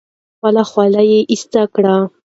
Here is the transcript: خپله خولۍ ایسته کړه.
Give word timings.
خپله 0.35 0.63
خولۍ 0.69 1.11
ایسته 1.31 1.61
کړه. 1.73 1.95